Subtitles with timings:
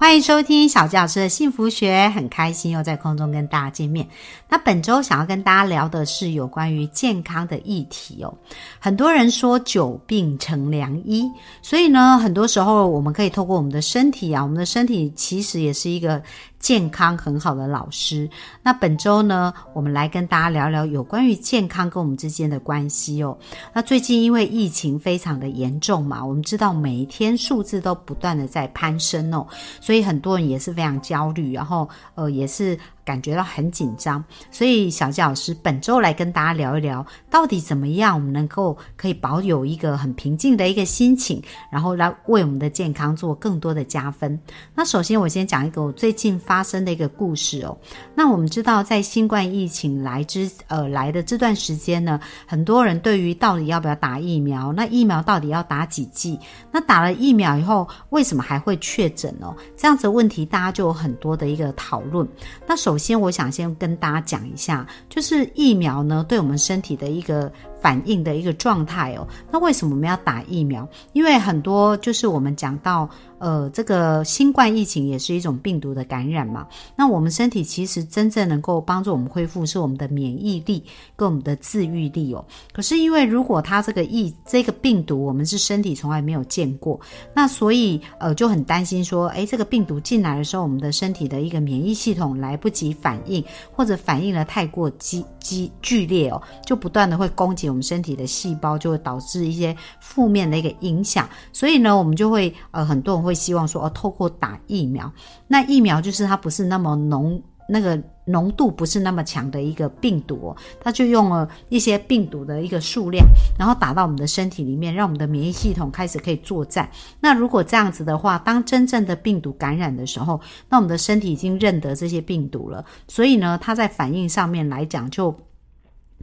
[0.00, 4.06] 欢迎收听小教师的幸福学，很开心又在空中跟大家见面。
[4.48, 8.32] 那本周想要跟大家聊的是有关于健康的议题哦。
[8.78, 11.28] 很多人说久病成良医，
[11.62, 16.22] 所以呢，很多时候我们可以透过我们的身体啊，我们的身体其实也是一个。
[16.58, 18.28] 健康很好的老师，
[18.62, 23.36] 那本周呢，我们来跟大家聊聊有关于健康跟我们之间的关系哦。
[23.72, 29.46] 那最近因为疫情非常的严重嘛，我们知道每一天数字都不断的在攀升哦，
[29.80, 32.78] 所以很多人也是非常焦虑，然后呃也是。
[33.08, 44.38] 感觉到很紧张，所以小纪老师本周来跟大家聊一聊，到底怎么样我们能够可以保有一个很平静的一个心情，然后来为我们的健康做更多的加分。
[44.74, 47.74] 那首先我先讲一个我最近发生的一个故事哦。
[48.14, 56.38] 那我们知道，在新冠疫情来之呃来的这段时间呢，很多人对于到底要不要打疫苗，那疫苗到底要打几剂，
[56.70, 59.56] 那打了疫苗以后为什么还会确诊哦？
[59.78, 62.28] 这样子问题大家就有很多的一个讨论。
[62.66, 67.50] 那首先，我想先跟大家讲一下，就是疫苗呢，对我们身体的一个。
[67.80, 70.86] 反应的一个状态哦，那为什么我们要打疫苗？
[71.12, 76.66] 因为很多就是我们讲到，呃，这个新冠疫情也是一种病毒的感染嘛。
[76.96, 80.82] 那我们身体其实真正能够帮助我们恢复是我们的免疫力
[81.14, 82.44] 跟我们的自愈力哦。
[82.72, 86.98] 可是因为如果它这个疫这个病毒我们是身体从来没有见过，
[87.32, 97.67] 那所以呃就很担心说，诶，这个病毒进来的时候，我们的身体的一个免疫系统来不及反应，或者反应了太过激激剧烈哦，就不断的会攻击。
[97.68, 105.12] 我们身体的细胞就会导致一些负面的一个影响，所以呢，我们就会呃，很多人会希望说，哦，透过打疫苗，
[105.46, 113.26] 那疫苗就是它不是那么浓，那个浓度不是那么强的一个病毒，它就用了一些病毒的一个数量，
[113.58, 116.88] 然后打到我们的身体里面，让我们的免疫系统开始可以作战。
[117.20, 125.34] 那如果这样子的话，当真正的病毒感染的时候，那我们的身体已经认得这些病毒了，所以呢，它在反应上面来讲就。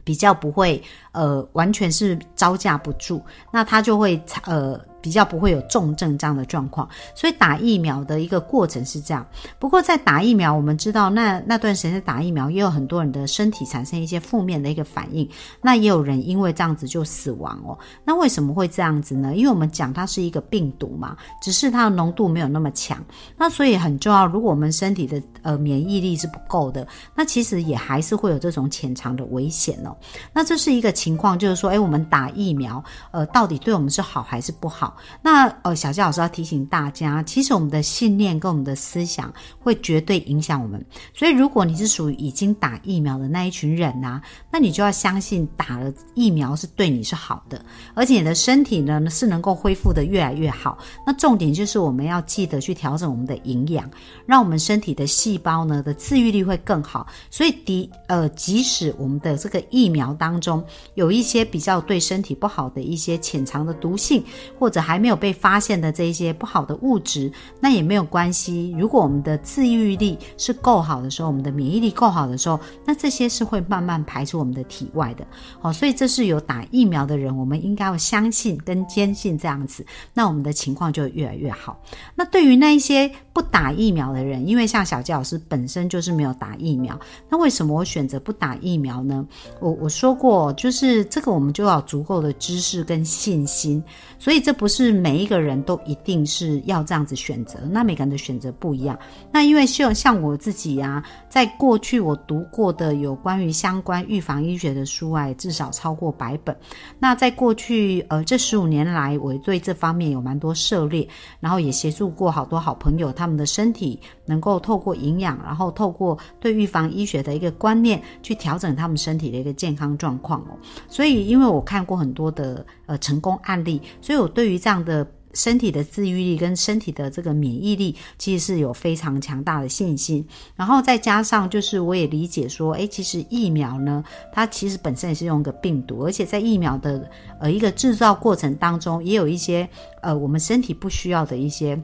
[0.04, 0.80] 比较不会，
[1.16, 6.86] 呃，完全是招架不住，那他就会，呃，比较不会有重症这样的状况。
[7.14, 9.26] 所以打疫苗的一个过程是这样。
[9.58, 15.26] 不过在打疫苗，我们知道那那段时间打疫苗，也有很多人的身体产生一些负面的一个反应，
[15.62, 17.78] 那也有人因为这样子就死亡哦。
[18.04, 19.34] 那为什么会这样子呢？
[19.34, 23.02] 因为我们讲它是一个病毒嘛，只是它的浓度没有那么强。
[23.38, 29.96] 那所以很重要，如果我们身体的呃免疫力是不够的，那其实也还是会有这种潜藏的危险哦。
[30.32, 34.96] 那这是一个情况，就是说，哎，我们打疫苗，呃，到底对我们是好还是不好？
[35.22, 40.84] 那呃，小佳老师要提醒大家，其实我们的信念跟我们的思想会绝对影响我们。
[41.14, 50.76] 所以，如果你是属于已经打疫苗的那一群人呐，那你就要相信打了疫苗是对你是好的，而且你的身体呢是能够恢复的越来越好。
[51.06, 53.88] 那重点就是我们要记得去调整我们的营养，
[54.26, 57.06] 让我们身体的细胞呢的自愈力会更好。
[57.30, 60.64] 所以，敌呃，即使我们的这个疫苗当中
[60.96, 64.24] 有一些比较对身体不好的一些潜藏的毒性，
[64.58, 67.30] 或者还没有被发现的这一些不好的物质，
[67.60, 68.74] 那也没有关系。
[68.76, 75.26] 如果我们的自愈力是够好的时候，我们的免疫力够好的时候，那这些是会慢慢排出我们的体外的。
[75.60, 81.78] 好，所以这是有打疫苗的人，我们应该要相信跟坚信这样子，那我们的情况就越来越好。
[82.14, 86.98] 那对于那一些不打疫苗的人，因为像小杰老师本身就是没有打疫苗，
[87.28, 89.24] 那为什么我选择不打疫苗呢？
[89.60, 90.16] 我我说。
[90.16, 93.84] 过就是这个，我们就要足够的知识跟信心，
[94.18, 97.58] 所以这不是每一个人都一定是要这样子选择。
[97.70, 98.98] 那每个人的选择不一样。
[99.30, 106.56] 那因为像像我自己呀，在过去我读过的有关于相关预防医学的书啊，至少超过百本。
[106.98, 111.06] 那在过去呃这十五年来，我对这方面有蛮多涉猎，
[111.40, 120.16] 然后也协助过好多好朋友，他他们的身体能够透过营养，然后透过对预防医学的一个观念，去调整他们身体的一个健康状。
[120.16, 120.56] 况哦，
[120.88, 130.26] 所以因为我看过很多的呃成功案例，所以我对于这样的身体的自愈力跟身体的这个免疫力，其实是有非常强大的信心。
[130.56, 134.02] 然后再加上就是我也理解说，哎，其实疫苗呢，
[134.32, 137.08] 它其实本身也是用个病毒，而且在疫苗的
[137.38, 139.68] 呃一个制造过程当中，也有一些
[140.00, 141.80] 呃我们身体不需要的一些。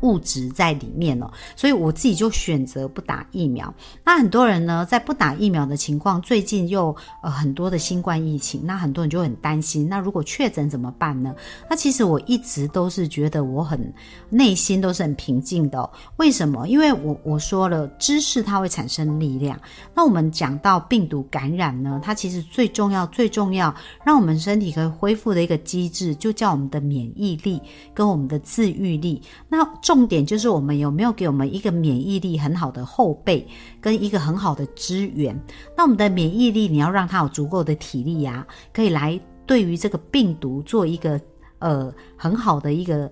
[0.00, 3.72] 物质在里面哦，所以我自己就选择不打疫苗。
[4.04, 9.88] 那很多人呢，在不打疫苗的情况，最近又呃很多的新冠疫情，那很多人就很担心。
[9.88, 11.34] 那如果确诊怎么办呢？
[11.68, 13.92] 那其实我一直都是觉得我很
[14.28, 15.88] 内心都是很平静的。
[16.16, 16.66] 为什么？
[16.68, 19.58] 因为我我说了，知识它会产生力量。
[19.94, 23.74] 那我们讲到病毒感染呢，它其实最重要、最重要，
[24.04, 27.60] 让我们身体可以恢复的一个机制，就叫我们的免疫力
[27.92, 29.20] 跟我们的自愈力。
[29.48, 33.44] 那重点就是我们有没有给我们一个免疫力很好的后备，
[33.80, 35.36] 跟一个很好的资源。
[35.76, 41.20] 那我们的免疫力，你要让它有足够的体力呀，可以来对于这个病毒做一个
[41.58, 43.10] 呃很好的一个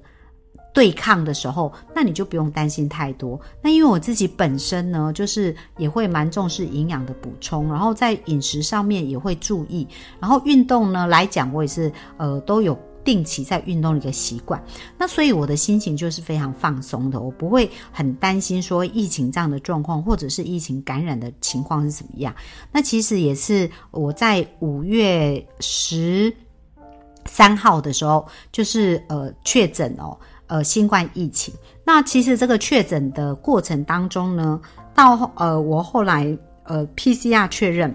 [0.72, 3.40] 对抗的时候，那你就不用担心太多。
[3.60, 9.84] 那因为我自己本身呢，就是也会蛮重视营养的补充，然后在饮食上面也会注意，
[10.20, 12.78] 然后运动呢来讲，我也是呃都有。
[13.08, 14.62] 定期在运动的一个习惯，
[14.98, 22.34] 那所以我的心情就是非常放松的，我不会很担心说疫情这样的状况，或者是疫情感染的情况是怎么样。
[22.70, 26.30] 那其实也是我在五月十
[27.24, 30.14] 三号的时候，就是呃确诊哦，
[30.46, 31.54] 呃新冠疫情。
[31.86, 34.60] 那其实这个确诊的过程当中呢，
[34.94, 37.94] 到呃我后来呃 PCR 确认，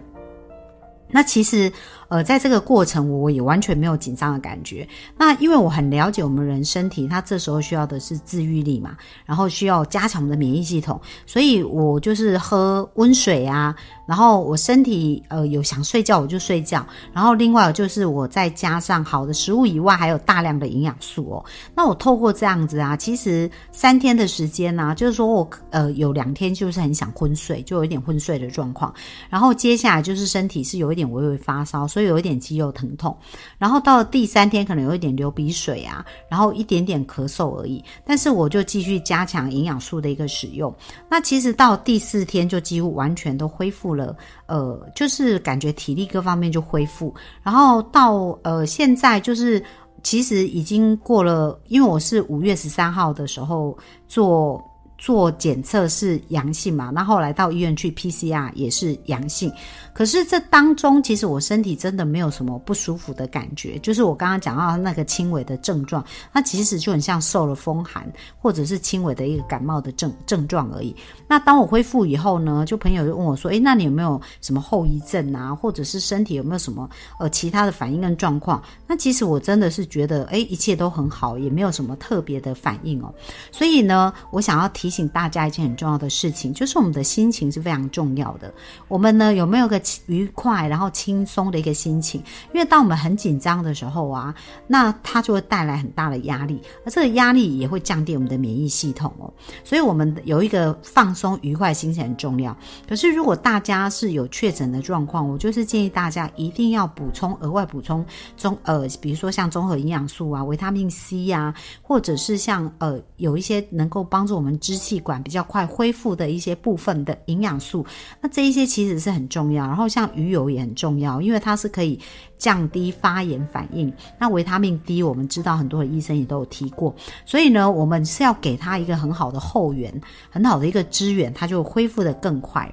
[1.14, 1.72] 那其实。
[2.10, 4.88] 呃，在这个过程，我也完全没有紧张的感觉。
[5.18, 8.96] 那因为我很了解我们人身体，它这时候需要的是自愈力嘛，
[9.26, 13.76] 然后需要加强我们的免疫系统，所以我就是喝温水啊，
[14.06, 21.44] 然后我身体呃有想睡觉我就睡觉，然后另外就是我再加上好的食物以外，还有大量的营养素哦。
[21.74, 28.94] 那我透过这样子啊，其实三天的时间呢，就是说我呃有两天就是很想昏睡，就有一点昏睡的状况，
[29.32, 32.04] 然后接下来就是身体是有一点微微发烧，所以。
[32.04, 33.18] 有一点肌肉疼痛，
[33.58, 37.82] 然后到了第三天可能有一点流鼻水啊，然后一点点咳嗽而已。
[38.06, 40.76] 但是我就继续加强营养素的一个使用。
[41.10, 44.14] 那其实到第四天就几乎完全都恢复了，
[44.48, 47.16] 呃，就是感觉体力各方面就恢复。
[47.42, 49.64] 然后到呃现在就是
[50.04, 53.76] 其实已经过了，因为我是五月十三号的时候
[54.10, 54.62] 做。
[55.04, 56.90] 做检测是阳性嘛？
[56.90, 59.52] 那后来到医院去 PCR 也是阳性。
[59.94, 66.02] 可是这当中，其实我身体真的没有什么不舒服的感觉，就是我刚刚讲到那个轻微的症状，
[66.32, 68.10] 那其实就很像受了风寒，
[68.40, 70.96] 或者是轻微的一个感冒的症症状而已。
[71.28, 75.54] 那当我恢复以后呢，就朋友就问我说：“诶，那你有没有什么后遗症啊？
[75.54, 76.90] 或者是身体有没有什么
[77.20, 83.14] 呃其他的反应跟状况？”那其实我真的是觉得，诶，一切都很好，也没有什么特别的反应哦。
[83.52, 84.93] 所以呢，我想要提。
[84.94, 88.54] 醒大家一件很重要的事情，就是我们的心情是非常重要的。
[88.88, 92.22] 我们呢有没有个愉快然后轻松的一个心情？
[92.54, 94.34] 因为当我们很紧张的时候啊，
[94.68, 99.34] 那它就会带来很大的压力，而这个压力也会降低我们的免疫系统哦。
[99.64, 102.56] 所以，我们有一个放松愉快心情很重要。
[102.88, 108.06] 可是，如果大家是有确诊的状况，我就是建议大家一定要补充额外补充
[108.38, 117.86] 综呃，比如说像综合营养素啊、维他命 C 呀，或者是像呃有一些能够帮助我们支气管比较快恢复的一些部分的营养素，
[118.20, 119.66] 那这一些其实是很重要。
[119.66, 121.98] 然后像鱼油也很重要，因为它是可以
[122.44, 123.92] 降低发炎反应。
[124.20, 126.94] 那维他命 D 我们知道很多的医生也都有提过，
[127.26, 129.90] 所以呢，我们是要给他一个很好的后援，
[130.30, 132.70] 很好的一个支援，他就恢复的更快。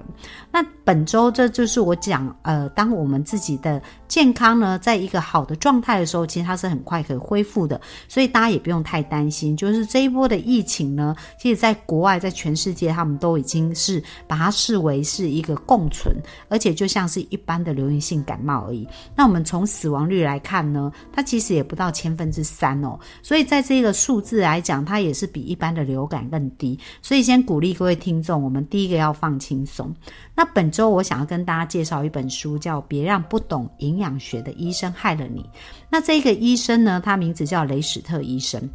[0.51, 9.57] 那本周这就是我讲，呃，当我们自己的健康呢，在一个好的状态的时候，其实它是很快可以恢复的，所以大家也不用太担心。
[9.57, 16.13] 就是这一波的疫情呢，其实在国外，在全世界，他们都已经是把它视为是一个共存，
[16.49, 18.89] 而且就像是一般的流行性感冒而已。
[19.15, 26.79] 那我们从从死亡率来看呢，它其实也不到千分之三哦，所以在这个数字来讲，它也是比一般的流感更低。
[27.03, 29.95] 所以先鼓励各位听众，我们第一个要放轻松。
[30.35, 35.43] 那本周我想要跟大家介绍一本书，叫《别让不懂营养学的医生害了你》。
[35.91, 38.67] 那这个医生呢，他名字叫雷史特医生。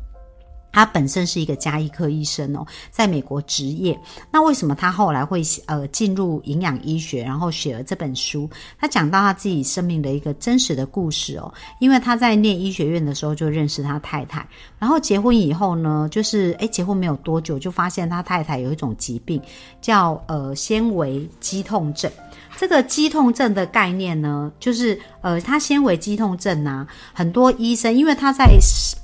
[0.75, 3.97] 他本身是一个加医科医生哦，在美国执业。
[4.29, 8.49] 那为什么他后来会呃进入营养医学，然后写了这本书？
[8.77, 11.53] 他讲到他自己生命的一个真实的故事哦。
[11.79, 14.45] 因为他在念医学院的时候就认识他太太，
[14.77, 19.41] 然后结婚以后呢，就是诶结婚没有多久就发现他太太有一种疾病，
[19.79, 22.11] 叫呃纤维肌痛症。
[22.57, 28.57] 这个肌痛症的概念呢，就是呃，它纤维肌痛症啊，很多医生因为他在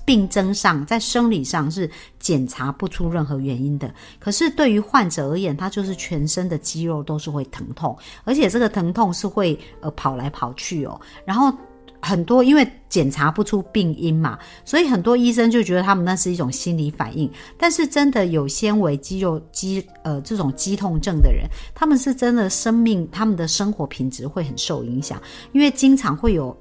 [0.06, 1.90] 病征上，在生理上是
[2.20, 11.54] 检查不出任何原因的，可是对于患者而言，他就是全身的肌肉都是会疼痛，而且这个疼痛是会呃跑来跑去哦，然后。
[12.02, 17.32] 很多因为检查不出病因嘛，所以很多医生就觉得他们那是一种心理反应。
[17.58, 26.56] 但是真的有纤维肌肉肌呃这种肌痛症的人，他们是真的生命他们的生活品质会很受影响，因为经常会有。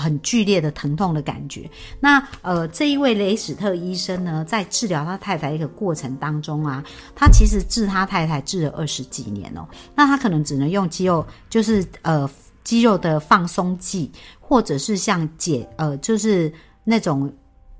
[0.00, 1.68] 很剧烈的疼痛的感觉。
[1.98, 6.80] 那呃，这一位雷史特医生呢，在治疗他太太一个过程当中啊，
[7.16, 9.66] 他其实治他太太治了二十几年哦。
[9.96, 12.30] 那他可能只能用肌肉，就是呃
[12.68, 16.52] 肌肉的放松剂，或者是像解呃就是
[16.84, 17.32] 那种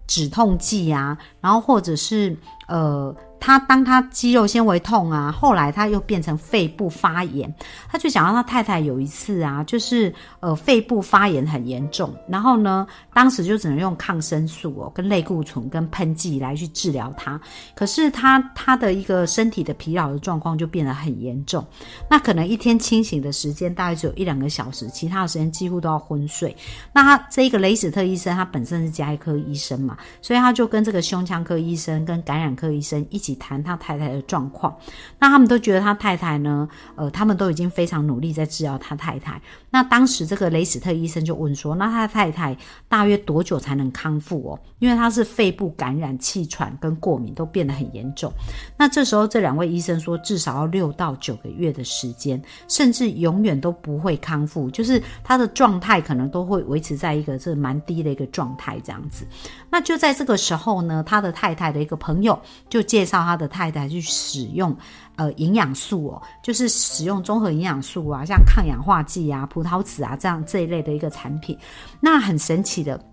[0.06, 2.34] 止痛剂啊，然后或者是
[2.68, 3.14] 呃。
[3.40, 7.52] 他当他肌肉纤维痛啊，后来他又变成肺部发炎，
[7.88, 17.40] 他就想到他太太有一次啊，就是呃肺部发炎很严重，然后呢，当时就只能用抗生素哦，跟类固醇跟喷剂来去治疗他。
[17.76, 21.64] 可是他他的一个身体的疲劳的状况就变得很严重，
[22.10, 26.54] 那可能一天清醒的时间大概只有一两个小时，其他的时间几乎都要昏睡。
[26.92, 33.27] 那他这个雷斯特医生，他本身是加医科医生嘛，所以他就跟这个胸腔科医生跟感染科医生一起。
[33.34, 34.76] 谈他太太的状况，
[35.18, 39.40] 那他们都觉得他太太呢，呃，他们都已经非常努力在治疗他太太。
[39.70, 42.56] 那当时这个雷斯特医生就问说：“那他太太
[42.88, 44.60] 大约多久才能康复哦？
[44.78, 48.32] 因为他是肺部感染、气喘跟过敏都变得很严重。”
[48.78, 59.26] 那这时候这两位医生说，至少要六到九个月的时间，甚至永远都不会康复，就是他的状态可能都会维持在一个这蛮低的一个状态这样子。
[59.70, 64.76] 那就在这个时候呢，他的太太的一个朋友就介绍他的太太去使用。
[65.16, 71.58] 呃，营养素哦，就是使用综合营养素啊，像抗氧化剂啊、葡萄籽啊这样这一类的一个产品，
[71.98, 73.04] 那很神奇的。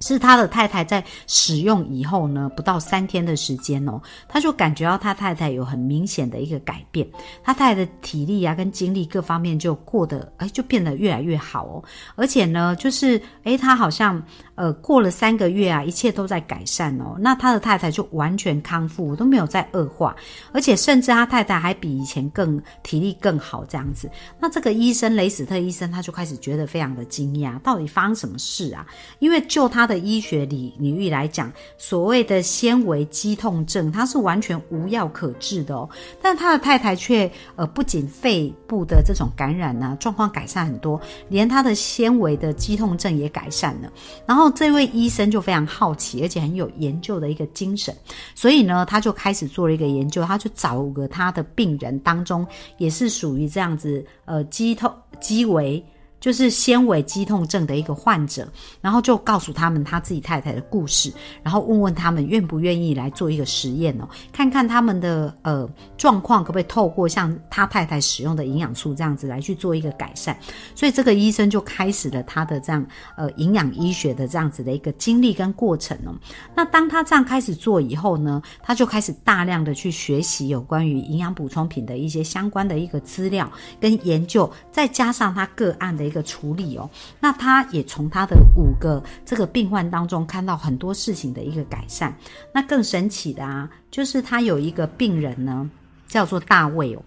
[0.00, 7.04] 是他的太太在使用以后呢，不到三天的时间哦，他就感觉到他太太有很明显的一个改变，
[7.42, 14.22] 他太太的体力啊跟精力各方面就过得哎就变得越来越好哦，而且呢，就是哎他好像
[14.58, 20.14] 呃过了三个月啊，一切都在改善哦，那他的太太就完全康复，都没有再恶化，
[20.52, 24.08] 而且甚至他太太还比以前更体力更好这样子。
[24.38, 28.86] 那这个医生雷斯特医生他就开始觉得非常的惊讶，到底发生什么事啊？
[29.18, 29.88] 因为就他。
[29.88, 35.88] 的医学领领域来讲，所谓的纤维肌痛症，它是完全无药可治的哦。
[36.20, 41.00] 但他的太太却呃，不仅肺部的这种感染呢状况改善很多，
[41.30, 43.90] 连他的纤维的肌痛症也改善了。
[44.26, 47.94] 然后这位医生就非常好奇，而且很有研究的一个精神，
[48.34, 52.46] 所以呢，他就开始做了一个研究，他就找个他的病人当中，
[52.78, 55.84] 也是属于这样子呃肌痛肌维。
[56.20, 58.48] 就是纤维肌痛症的一个患者，
[58.80, 61.12] 然后就告诉他们他自己太太的故事，
[61.44, 70.36] 然后问问他们愿不愿意来做一个实验哦，看看他们的呃状况可不可以透过像他太太使用的营养素这样子来去做一个改善。
[70.74, 72.84] 所以这个医生就开始了他的这样
[73.16, 76.12] 呃营养医学的这样子的一个经历跟过程哦。
[76.52, 83.48] 那当他这样开始做以后呢，他就开始大量的去学习有关于营养补充品的一些相关的一个资料
[83.80, 86.07] 跟研究，再加上他个案的。
[86.08, 92.12] 一个处理哦，那他也从他的五个这个病患当中看到很多事情的一个改善。
[92.52, 95.70] 那更神奇的啊，就是他有一个病人呢，
[96.08, 97.02] 叫做大卫哦。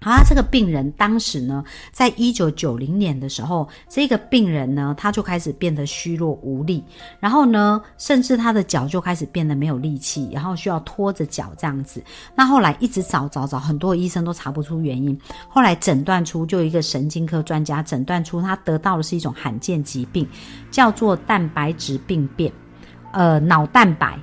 [0.00, 6.84] 好，他这个病人当时呢，在一九九零年的时候，这个病人呢，他就开始变得虚弱无力，
[7.18, 12.00] 然后呢，甚至他的脚就开始变得没有力气，然后需要拖着脚这样子。
[12.34, 15.18] 那后来一直找找找，很多医生都查不出原因。
[15.48, 20.24] 后来诊断出，就一个神经科专家诊断出，他得到的是一种罕见疾病，
[20.70, 22.52] 叫做蛋白质病变，
[23.12, 24.16] 呃，脑蛋白。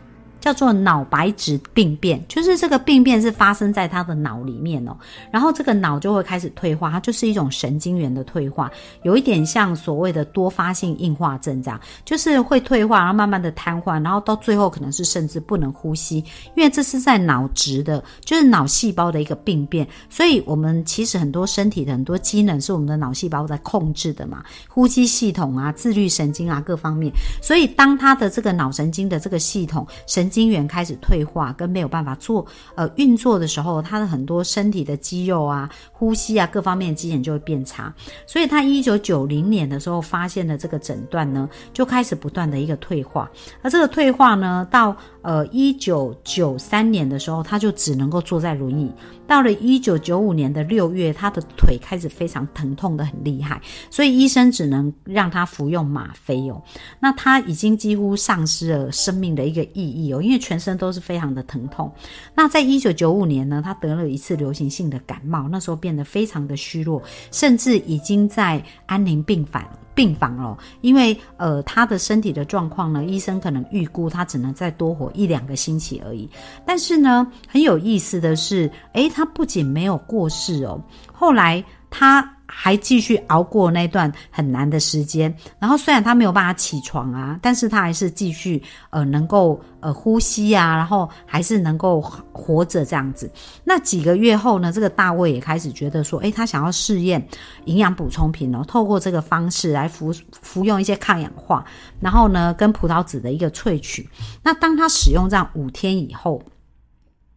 [0.45, 4.95] 叫做脑白质病变，就是这个病变是发生在他的脑里面哦，
[5.31, 8.69] 然后这个脑就会开始退化，它就是一种神经元的退化，
[9.01, 16.17] 有一点像所谓的多发性硬化症这样，就是会退化，然后慢慢的瘫痪，然后到最后可能是甚至不能呼吸，
[16.55, 27.11] 因为这是在脑质的，就是脑细胞的一个病变，所以我们其实很多身体的很多机能是我们的脑细胞在控制的嘛，呼吸系统啊、自律神经啊各方面，
[27.41, 30.29] 所以当他的这个脑神经的这个系统神。
[30.35, 37.93] 精元开始退化，跟没有办法做呃运作的时候，他的很多身体的肌肉啊、呼吸啊各方面的机能就会变差。
[38.27, 43.31] 所以他一九九零年的时候发现了这个诊断呢，就开始不断的一个退化。
[43.61, 48.91] 而这个退化呢，到呃一九九三年的时候，他就只能够坐在轮椅。
[49.27, 56.61] 到了一九九五年的六月，他的腿开始非常疼痛的很厉害，所以医生只能让他服用吗啡哦。
[56.99, 60.21] 那他已经几乎丧失了生命的一个意义哦。
[60.25, 61.91] 因为全身都是非常的疼痛。
[62.33, 67.01] 那在一九九五年呢，他得了一次流行性的感冒，那时候变得非常的虚弱，
[67.31, 69.63] 甚至已经在安宁病房。
[69.93, 76.29] 病房了，因为呃，他的身体的状况呢，医生可能预估他只能再多活一两个星期而已。
[76.65, 80.77] 但是呢，很有意思的是，诶，他不仅没有过世哦，
[81.13, 82.34] 后来他。
[82.47, 88.61] 还继续熬过那段很难的时间，然后虽然他没有办法起床啊，但是他还是继续
[88.91, 91.99] 呃能够呃呼吸啊，然后还是能够
[92.31, 93.31] 活着这样子。
[93.63, 97.25] 那几个月后呢，这个大卫也开始觉得说，诶，他想要试验
[97.65, 101.65] 营养补充品哦，透过这个方式来服服用一些抗氧化，
[101.99, 104.07] 然后呢跟葡萄籽的一个萃取。
[104.43, 106.41] 那当他使用这样五天以后。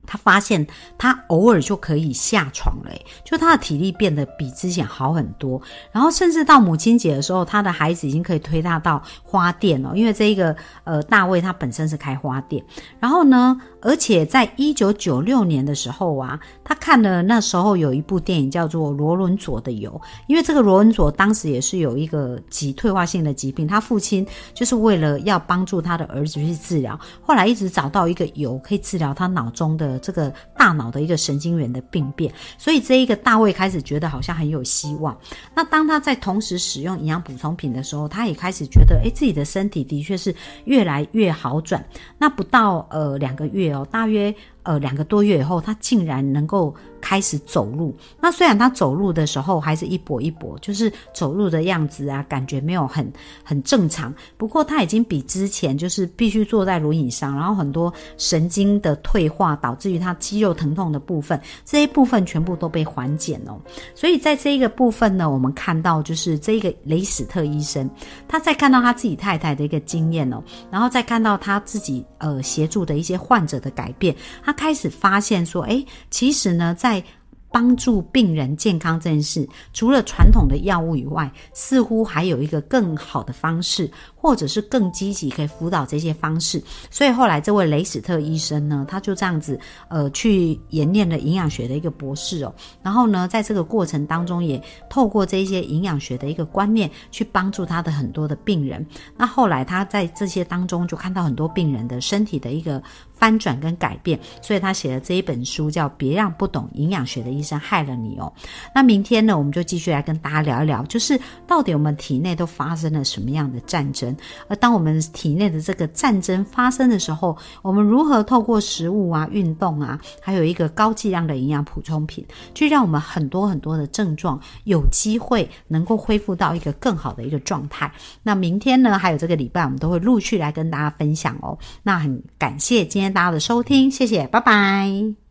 [0.08, 2.90] 他发现他偶尔就可以下床了，
[3.24, 5.60] 就他的体力变得比之前好很多。
[5.92, 12.64] 然后甚至到母亲节的时候，他的孩子已经可以推他到花店了，因为这一个呃大卫他本身是开花店。
[12.98, 13.60] 然后呢？
[13.80, 19.88] 而且在一九九六年的时候啊，他看了那时候有一部电影叫做《罗伦佐的油》，
[20.26, 35.16] 因为这个罗伦佐当时也是有一个疾退化性的疾病，他父亲就是为了要帮助他的儿子去治疗，后来一直找到一个油可以治疗他脑中的这个大脑的一个神经元的病变，所以这一个大卫开始觉得好像很有希望。
[35.54, 41.84] 那当他在同时使用营养补充品的时候，他也开始觉得，哎，自己的身体的确是越来越好转。
[42.18, 43.86] 那不到呃两个月哦。
[43.90, 46.74] 大约呃两个多月以后，他竟然能够。
[47.00, 53.08] 开始走路，那虽然他走路的时候还是一跛一跛，就是走路的样子啊，感觉没有很
[53.44, 54.12] 很正常。
[54.36, 63.56] 不过他已经比之前就是必须坐在轮椅上，然后很多神经的退化导致于他肌肉疼痛的部分，这一部分全部都被缓解哦。
[63.94, 67.88] 所以在这一个部分呢，我们看到就是这个雷史特医生，
[68.26, 74.12] 他在看到他自己太太的一个经验哦，然后再看到他自己呃协助的一些患者的改变，
[74.48, 77.04] 他开始发现说，哎，其实呢在
[77.50, 83.90] 帮助病人健康这件事，除了传统的药物以外，似乎还有一个更好的方式。
[84.20, 92.52] 或者是更积极可以辅导这些方式，所以后来这位雷史特医生呢，他就这样子呃去研练了营养学的一个博士哦，
[92.82, 98.84] 然后呢，在这个过程当中也透过这些营养学的一个观念去帮助他的很多的病人。
[99.16, 102.82] 那后来他在这些当中就看到很多病人的身体的一个
[103.18, 108.32] 翻转跟改变，所以他写了这一本书叫《别让不懂营养学的医生害了你》哦。
[108.74, 114.16] 那明天呢，我们就继续来跟大家聊一聊，就是到底我们体内都发生了什么样的战争。
[114.46, 127.90] 而当我们体内的这个战争发生的时候，我们如何透过食物啊、运动啊，还有一个高剂量的营养补充品，去让我们很多很多的症状有机会能够恢复到一个更好的一个状态？
[128.22, 131.58] 那明天呢，还有这个礼拜，我们都会陆续来跟大家分享哦。
[131.82, 135.27] 那很感谢今天大家的收听，谢谢，拜拜。